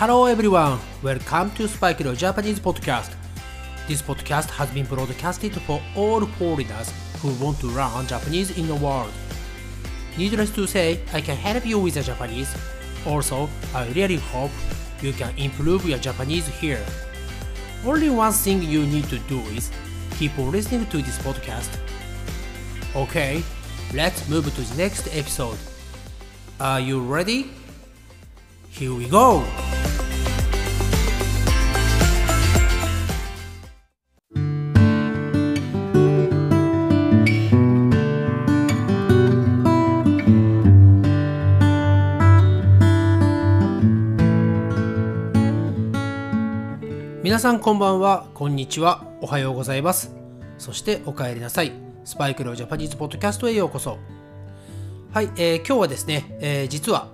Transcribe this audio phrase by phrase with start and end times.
[0.00, 3.12] Hello everyone, welcome to Spike Leo Japanese podcast.
[3.86, 6.90] This podcast has been broadcasted for all foreigners
[7.20, 9.12] who want to learn Japanese in the world.
[10.16, 12.50] Needless to say, I can help you with the Japanese.
[13.06, 14.50] Also, I really hope
[15.02, 16.82] you can improve your Japanese here.
[17.84, 19.70] Only one thing you need to do is
[20.16, 21.68] keep listening to this podcast.
[22.96, 23.42] Okay,
[23.92, 25.58] let's move to the next episode.
[26.58, 27.50] Are you ready?
[28.70, 29.44] Here we go!
[47.40, 50.14] 皆さんこんばんは、こんにちは、おはようございます。
[50.58, 51.72] そしてお帰りなさい。
[52.04, 53.96] スパイクロージャパニーズポッドキャストへようこそ。
[55.10, 57.08] はい、えー今日はですね、えー実は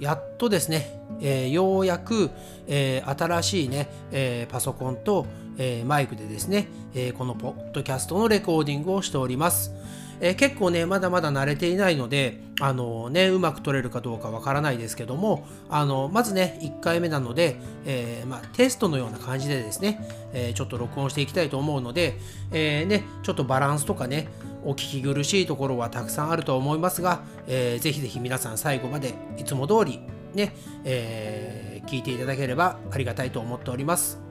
[0.00, 2.30] やっとですね、えーようやく、
[2.66, 9.72] えー新しいね、えーパソコンと、えーマイクでですね、えーこのポッドキャストのレコーディングをしております。
[10.20, 20.00] えー結構ね、まだまだ慣れていないので、あのね、うまく撮れるかどうかわからないですけども、あのまずね、1回目なので、えーまあ、テストのような感じでですね、
[20.32, 22.18] えーちょっと録音していきたいと思うので、
[22.52, 24.28] えね、ちょっとバランスとかね、
[24.64, 30.00] お聞き苦しいところはたくさんあると思いますが、えーぜひぜひ皆さん最後までいつも通り
[30.34, 34.29] ね、え聞いていただければありがたいと思っております。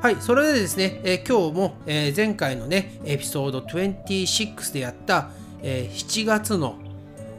[0.00, 6.76] はい、それでですね、えー今日も、えー前回のね、エピソード26でやった、えー7月の、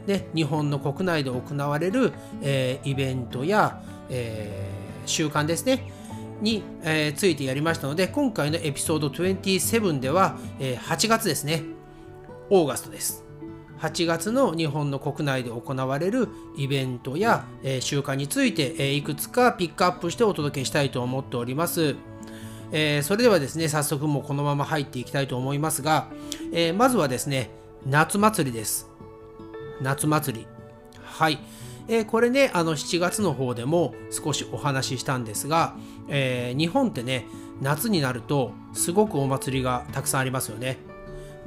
[0.06, 5.90] ね、日本の国内で行われる、えーイベントや、えー習慣ですね、
[6.42, 11.62] に、えーついてやりましたので、今回のエピソード27では、えー8月ですね、
[12.50, 13.24] オーガストです。
[13.78, 16.28] 8月の日本の国内で行われる
[16.58, 21.96] イベントや、えー習慣について、えーいくつかピックアップしてお届けしたいと思っております。
[22.72, 26.08] えーそれではですね、早速もうこのまま入っていきたいと思いますが、
[26.52, 27.50] えーまずはですね、
[27.86, 28.88] 夏祭りです。
[29.80, 30.46] 夏祭り。
[31.02, 31.38] はい。
[31.88, 35.76] えーこれね、あの7月の方でも少しお話ししたんですが、
[36.08, 37.26] え日本ってね、
[37.60, 40.78] 夏になるとすごくお祭りがたくさんありますよね。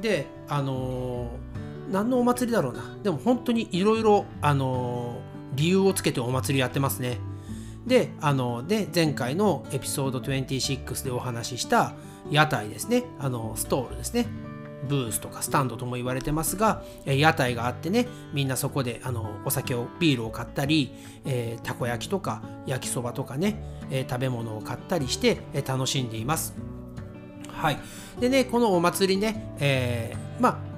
[0.02, 1.54] で、あのー
[1.92, 2.98] 何のお祭りだろうな。
[3.04, 5.22] でも本当にいろいろ、あの
[5.54, 7.20] 理由をつけてお祭りやってますね。
[7.86, 11.94] で、あの、で、前回のエピソード26でお話しした
[12.30, 13.04] 屋台ですね。
[13.20, 14.28] あの、ストールですね。
[14.88, 20.94] ブースとかスタンドとも言われてますが、屋台があってね、みんなそこであのお酒を、ビールを買ったり、
[21.26, 26.54] えーたこ焼きとか焼きそばとかね、えー食べ物を買ったりして、えー楽しんでいます。
[27.48, 27.78] はい。
[28.20, 30.73] でね、このお祭りね、えまあ、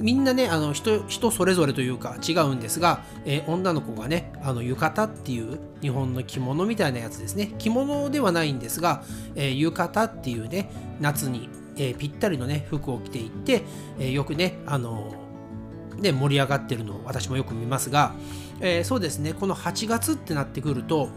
[0.00, 7.54] みんなね、あの人人それぞれというか違うんですが、えー女の子がね、あの浴衣っていう日本の着物みたいなやつですね。
[7.58, 9.02] 着物ではないんですが、
[9.34, 10.70] えー浴衣っていうね、
[11.00, 13.62] 夏に、えーぴったりのね、服を着ていって、
[13.98, 18.14] えーよくね、あのーね、盛り上がってるのを私もよく見ますが、
[18.60, 21.08] えーそうですね、この8月ってなってくると、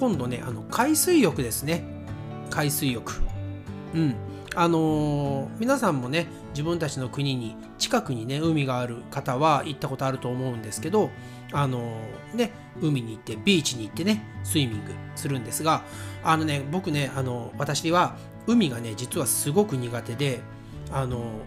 [0.00, 1.84] 今度ね、あの海水浴ですね。
[2.50, 3.12] 海水浴。
[3.94, 4.14] うん。
[4.56, 11.10] あのー皆さんもね自分たちの国に近くにね海がある方は行ったことあると思うんですけど
[11.52, 15.82] あのーね海に行ってビーチに行ってねスイミングするんですが
[16.24, 20.40] あのね僕ねあの私は海がね実はすごく苦手で
[20.90, 21.40] あの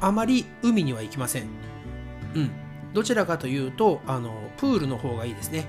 [0.00, 1.48] あまり海には行きません。
[2.34, 2.50] うん。
[2.94, 5.66] どちらかというとあのプールの方がいいですね。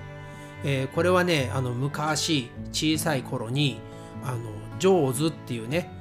[0.64, 3.80] えーこれはねあの昔小さい頃に
[4.24, 4.40] あの
[4.80, 5.92] ジョーズっていうね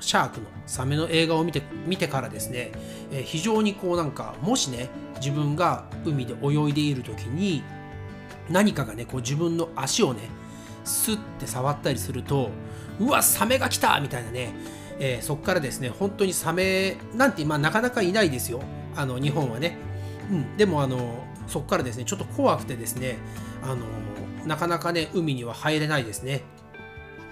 [0.00, 2.72] シャークのサメの映画を見て見てからですね、
[3.12, 7.62] え非常にこうなんかもしね自分が海で泳いでいる時に
[8.48, 10.20] 何かがねこう自分の足をね
[10.84, 12.50] スッて触ったりすると
[12.98, 14.00] うわサメが来た!
[14.00, 14.52] みたいなね、
[14.98, 18.60] えーそこからですね本当にサメなんて、まあ、なかなかいないですよ。
[18.96, 19.76] あの日本はね、
[20.30, 23.18] うん、でもあのそこからですねちょっと怖くてですね
[23.62, 23.86] あの
[24.46, 26.42] なかなかね海には入れないですね。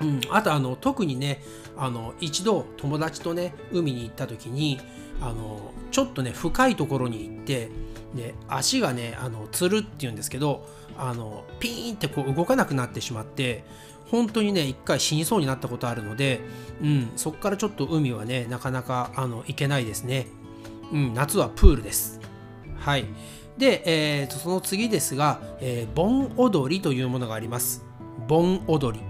[0.01, 1.43] うん、あとあの特にね
[1.77, 4.81] あの一度友達とね海に行った時に
[5.21, 7.71] あのちょっとね深いところに行って
[8.15, 10.67] で足がねあのつるっていうんですけど
[10.97, 13.65] あのピーンってこう動かなくなってしまって
[14.11, 16.41] 本当にね一回死にそうになったことあるので、
[16.83, 20.27] うん、そこからちょっと海はねなかなかあの行けないですね、
[20.93, 22.21] うん、夏はプールです。
[22.79, 23.05] はい。
[23.59, 23.83] で、
[24.21, 27.85] えーとその次ですが、えー盆踊りというものがあります。
[28.29, 29.05] 盆踊り。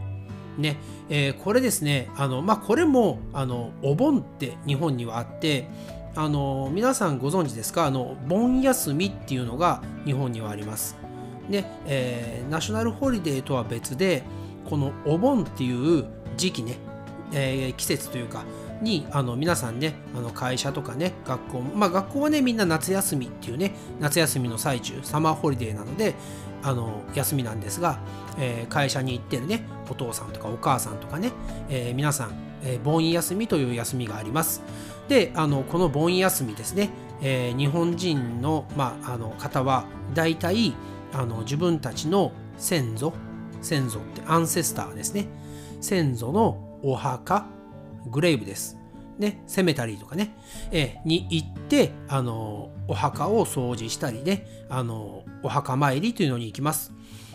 [0.59, 0.77] ね
[1.09, 5.67] えーこれですねあの、まあ、これもあのお盆って日本にはあって
[6.15, 7.87] あの皆さんご存知ですか？
[7.87, 10.97] あの盆休みっていうのが日本にはあります。
[11.49, 14.23] ねえー、ナショナルホリデーとは別で
[14.69, 16.05] このお盆っていう
[16.37, 16.77] 時期ね、
[17.33, 18.45] えー、季節というか
[18.83, 26.15] にあの皆さんねあの会社とかね学校まあ学校はねみんな夏休みっていうね夏休みの最中サマーホリデーなので
[26.63, 28.01] あの休みなんですが、
[28.39, 31.33] えー、会社に行ってるねお父さんとかお母さんとかね、
[31.69, 32.33] えー、皆さん、
[32.63, 34.63] えー、盆休みという休みがあります。
[35.09, 36.91] であのこの盆休みですね、
[37.23, 40.75] え日本人の,、まあ、あの方はだいたい
[41.15, 43.15] あの自分たちの先祖
[43.63, 45.27] 先祖ってアンセスターですね。
[45.81, 47.47] 先祖のお墓
[48.09, 48.77] グレイブです。
[49.19, 50.37] ね、セメタリーとかね、
[50.71, 56.93] えに行って、あの、お墓を掃除したりね、あの、お墓参りというのに行きます。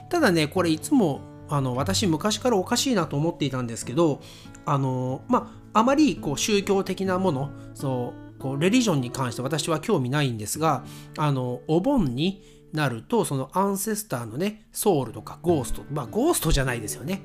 [0.09, 4.21] ただね、これいつも、あの、私昔からおかしいなと思っていたんですけど、
[4.65, 10.83] あの、まあ、あまりこう宗教的なもの、そうこうレリジョンに関して私は興味ないんですが、
[11.17, 12.43] あの、お盆に
[12.73, 17.21] なると、そのアンセスターのね、ソウルとかゴースト、まあゴーストじゃないですよね、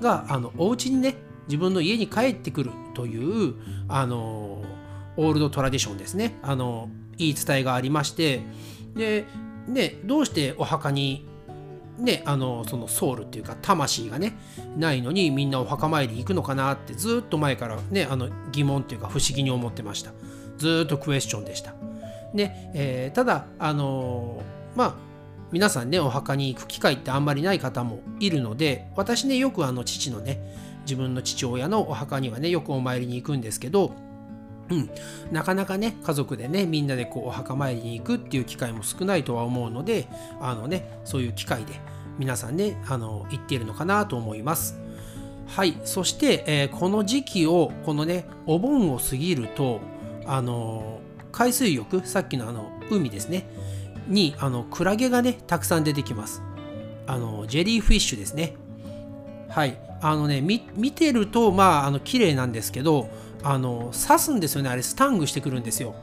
[0.00, 1.16] が、あの、お家にね、
[1.46, 3.54] 自分の家に帰ってくるという
[3.88, 4.62] あの
[5.16, 6.38] オールドトラディションですね。
[6.42, 8.42] あの言い伝えがありまして
[8.94, 9.26] で
[9.68, 11.26] ねどうしてお墓に
[11.98, 14.36] ねあのそのソウルっていうか魂がね
[14.76, 20.12] ないのにみんなお墓参り行くのかなってずっと前からねあの疑問っていうか不思議に思ってました。
[20.58, 21.74] ずっとクエスチョンでした。
[22.34, 24.42] で、えー、ただあの
[24.74, 24.94] まあ
[25.50, 30.40] 皆さんねお墓に行く機会ってあんまりない方もいるので私ねよくあの父のね
[30.82, 33.94] 自分の父親のお墓にはねよくお参りに行くんですけど
[34.70, 34.90] うん、
[35.30, 40.08] なかなかね家族でねみんなでこうお墓参りに行くっていう機会も少ないとは思うので
[40.40, 41.74] あのねそういう機会で
[42.18, 44.78] 皆さんねあの行っているのかなと思います。
[45.46, 49.80] はいそして、えー、この時期をこのねお盆を過ぎると
[50.24, 51.00] あの
[51.30, 53.46] 海水浴さっきのあの海ですね
[54.08, 56.42] にあのクラゲがねたくさん出てきます。
[57.06, 58.54] あのジェリーフィッシュですね。
[59.52, 59.76] はい。
[60.00, 60.60] あのね見
[60.90, 63.08] てるとまああの綺麗なんですけど
[63.44, 64.68] あの刺すんですよね。
[64.68, 65.94] あれスタングしてくるんですよ。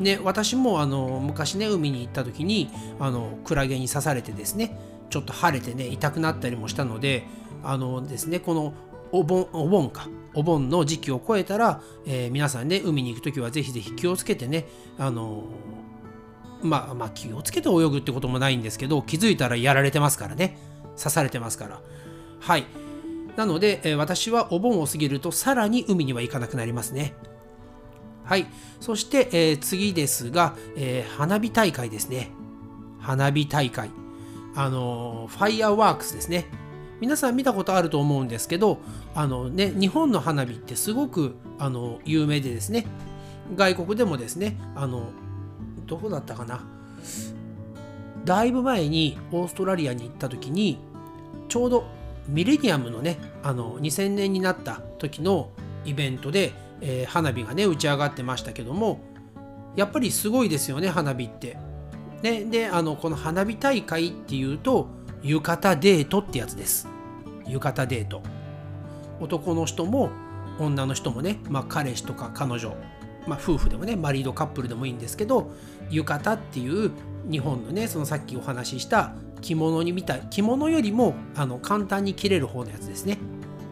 [0.00, 4.76] で私もあの昔ね海に行った時にあのクラゲに刺されてですね
[5.10, 7.24] ちょっと腫れてね痛くなったりもしたので
[7.62, 8.72] あのですねこの
[9.12, 10.08] お盆お盆か。
[10.36, 14.66] お盆の時期を超えたら、えー、皆さんね海に行く時はぜひぜひ気をつけてね
[14.98, 15.44] あの
[16.60, 20.58] まあまあ気をつけて泳ぐってこともないんですけど気づいたらやられてますからね。
[20.96, 21.80] 刺されてますから。
[22.40, 22.64] はい。
[23.36, 27.14] なので、え私はお盆を過ぎるとさらに海には行かなくなりますね。
[28.24, 28.46] はい。
[28.80, 32.30] そして、え、次ですが、え、花火大会ですね。
[33.00, 33.90] 花火大会。
[34.56, 36.46] あのファイアワークスですね。
[37.00, 38.78] 皆さん見たことあると思うんですけど、
[39.14, 42.86] あのね、日本の花火ってすごくあの有名でですね、
[43.56, 45.08] 外国でもですね、あの、
[45.86, 46.64] どこだったかな。
[48.24, 50.78] だいぶ前にオーストラリアに行った時に、
[51.48, 51.84] ちょうど
[52.28, 55.50] ミレニアムのねあの2000年になった時の
[55.84, 59.00] イベントで、えー、花火がね打ち上がってましたけども
[59.76, 61.56] やっぱりすごいですよね花火って。
[62.22, 64.88] ね、であのこの花火大会っていうと
[65.22, 66.88] 浴衣デートってやつです。
[67.46, 68.22] 浴衣デート。
[69.20, 70.10] 男の人も
[70.58, 72.76] 女の人もね、まあ、彼氏とか彼女、
[73.26, 75.52] まあ、夫婦でもねマリードカップルでもいいんですけど
[75.90, 76.92] 浴衣っていう
[77.30, 83.18] 日本のねそのさっきお話しした着物に見た着物よりもあの簡単に着れる方のやつですね。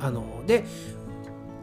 [0.01, 0.65] あので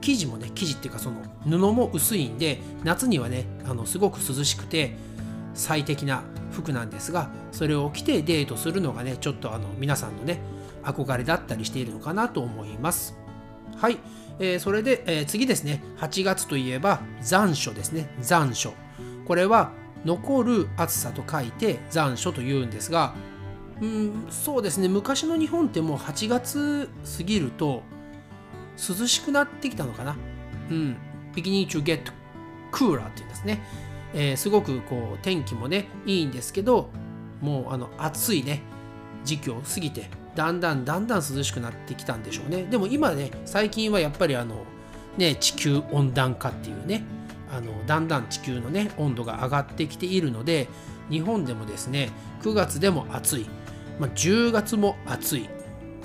[0.02, 4.96] 生地もね生地っていうかその布も薄いんで夏にはねあのすごく涼しくて
[5.54, 10.40] 最適な服なんですがそれを着てデートするのがねちょっとあの皆さんのね
[10.84, 13.16] 憧れだったりしているのかなと思います。
[13.78, 14.00] はい、
[14.40, 15.84] えー、それで、えー、次ですね。
[15.98, 18.10] 8月といえば残暑ですね。
[18.22, 18.74] 残暑。
[19.28, 19.72] これは
[20.06, 23.14] 残る暑さと書いて残暑というんですが
[23.82, 24.88] うんそうですね。
[24.88, 27.84] 昔の日本ってもう8月過ぎると
[28.78, 30.16] 涼しくなってきたのかな。
[30.70, 30.98] うん。
[31.34, 32.12] beginning to get
[32.72, 33.62] cooler っていうんですね、
[34.14, 36.90] えー、すごくこう天気もねいいんですけど
[37.42, 38.62] もうあの暑いね
[39.24, 42.64] 時期を過ぎてだんだんだんだん涼しくなってきたんでしょうね。
[42.64, 44.64] でも今ね最近はやっぱりあの
[45.18, 47.04] ね地球温暖化っていうね
[47.52, 50.68] あのだんだん地球のね温度が上がってきているので
[51.10, 53.48] 日本でもですね9月でも暑い。
[54.00, 55.50] まあ、10月も暑い。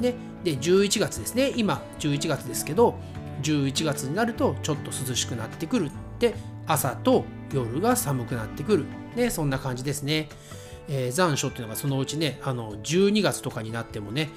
[0.01, 1.53] ね、で、11月ですね。
[1.57, 2.99] 今、11月ですけど、
[3.43, 6.35] 11月になるとちょっと涼しくなってくるって
[6.67, 8.87] 朝と夜が寒くなってくる。
[9.17, 10.29] ね、そんな感じですね。
[10.89, 14.31] えー、残暑っていうのがそのうちね、あの、12月とかになってもね、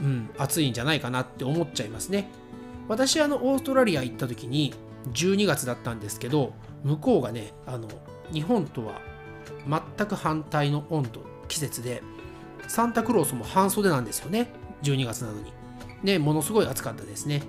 [0.00, 2.28] うん、暑いんじゃないかなって思っちゃいますね。
[2.88, 4.74] 私、あの、オーストラリア行った時に
[5.12, 6.52] 12月だったんですけど、
[6.84, 7.88] 向こうがね、あの、
[8.32, 9.00] 日本とは
[9.66, 12.02] 全く反対の温度、季節で、
[12.68, 14.48] サンタクロースも半袖なんですよね。
[14.82, 15.52] 12月なのに。
[16.02, 17.42] ね、ものすごい暑かったですね。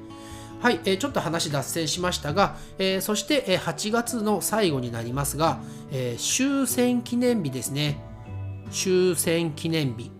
[0.61, 5.59] はい、えー、ちょっと話脱線しましたが、えー、そして、えー、8月の最後になりますが、
[5.91, 7.99] え終戦記念日ですね。
[8.71, 10.11] 終戦記念日。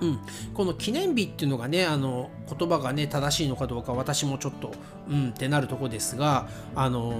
[0.00, 0.18] うん、
[0.52, 4.72] この記念日っていうのがねあの言葉がね正しいのかどうか私もちょっと
[5.08, 7.14] うんってなるとこですがあの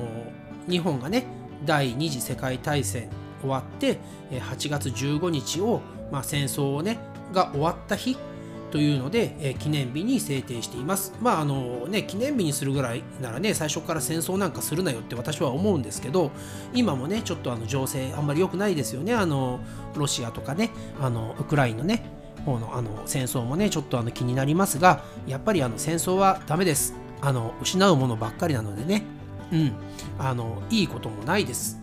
[0.69, 1.25] 日本がね
[1.65, 3.09] 第二次世界大戦
[3.41, 3.99] 終わって
[4.31, 6.99] 8月15日を、まあ、戦争をね
[7.33, 8.17] が終わった日
[8.71, 11.15] というので、え記念日に制定しています。
[11.21, 16.31] まああのね記念日にするぐらいならね最初から戦争なんかするなよって私は思うんですけど
[16.75, 19.15] 今もねちょっとあの情勢あんまり良くないですよね。
[19.15, 19.61] あの
[19.95, 20.71] ロシアとかね
[21.01, 22.05] あのウクライナのね
[22.45, 26.95] 方のあの戦争もねちょっとあの気になりますがやっぱりあの戦争はダメです。
[27.21, 29.05] あの失うものばっかりなのでね。
[29.53, 29.73] うん。
[30.19, 31.79] あのいいこともないです。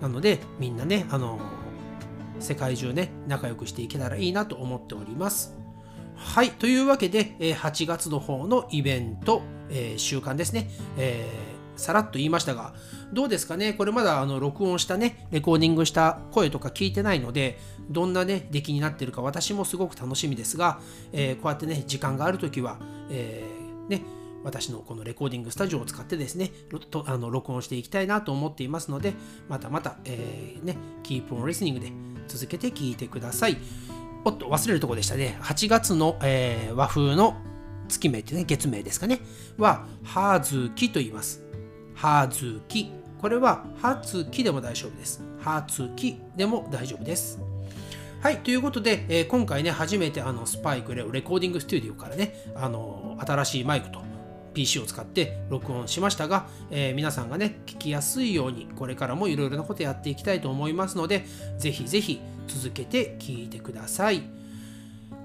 [0.00, 1.38] なのでみんなねあの
[2.40, 5.54] 世界中ね仲良くしていけたらいいなと思っております。
[6.16, 12.74] はいというわけで8月の方のイベント、えー、週間ですね、えー、さらっと言いましたが
[13.12, 13.72] どうですかね？
[13.72, 20.80] これまだあの録音したね、レコーディングした声とか聞いてないので、どんなね、出来になってるか私もすごく楽しみですが、
[21.12, 22.78] えー、こうやってね、時間があるときは、
[23.10, 23.44] え、
[23.88, 24.02] ね、
[24.44, 26.52] 私のこのレコーディングスタジオを使ってですね、
[27.06, 29.14] あの録音していきたいなと思っていますので、
[29.48, 31.90] またまた、えー、ね、Keep on Listening で
[32.28, 33.56] 続けて聞いてください。
[34.24, 35.38] おっと、忘れるとこでしたね。
[35.42, 37.36] 8月の、えー、和風の
[37.88, 39.20] 月名ってね、月名ですかね、
[39.58, 41.42] は、ハーズキと言います。
[41.94, 42.92] ハーズキ。
[43.20, 45.22] これは、ハツキでも大丈夫です。
[45.40, 47.38] ハツキでも大丈夫です。
[48.20, 54.03] はい、ということで、えー、今回ね、初めてあのスパイクレオレコーディングスタジオからね、あの新しいマイクと
[54.54, 61.26] PC を使って録音しましたが、えー、皆さんがね、聞きやすいように、これからもいろいろなことやっていきたいと思いますので、
[61.58, 64.22] ぜひぜひ続けて聞いてください。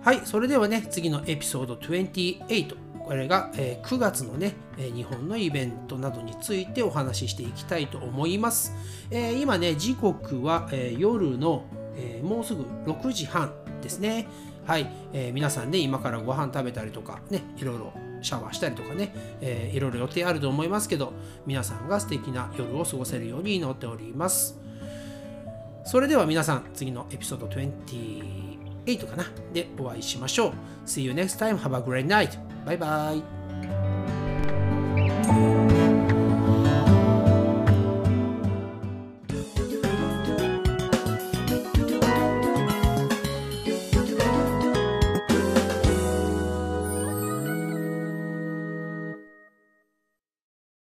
[0.01, 2.75] はい、それではね、次のエピソード28。
[3.00, 8.74] これが、え9月のね、え日本のイベントなどについてお話ししていきたいと思います。
[9.09, 14.27] え今ね、時刻は、え夜の、えもうすぐ6時半ですね。
[14.65, 21.13] はい、え皆さんね、今からご飯食べたりとか、ね、いろいろシャワーしたりとかね、えー、いろいろ予定あると思いますけど、
[21.45, 24.59] 皆さんが素敵な夜を過ごせるように祈っております。
[25.85, 30.53] それでは皆さん、次のエピソード28かなでお会いしましょう。
[30.85, 31.57] See you next time.
[31.57, 32.38] Have a great night.
[32.65, 33.38] バイバイ。